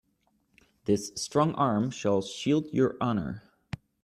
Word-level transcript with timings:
This 0.85 1.11
strong 1.15 1.53
arm 1.53 1.91
shall 1.91 2.23
shield 2.23 2.65
your 2.73 2.97
honor. 2.99 3.43